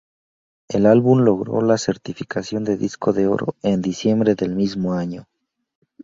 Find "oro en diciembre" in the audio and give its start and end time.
3.27-4.33